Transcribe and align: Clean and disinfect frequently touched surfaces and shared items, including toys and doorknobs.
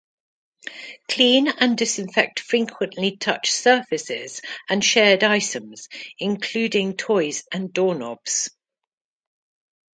Clean 1.09 1.47
and 1.47 1.77
disinfect 1.77 2.39
frequently 2.39 3.17
touched 3.17 3.53
surfaces 3.53 4.41
and 4.67 4.83
shared 4.83 5.23
items, 5.23 5.89
including 6.17 6.97
toys 6.97 7.43
and 7.51 7.71
doorknobs. 7.71 8.49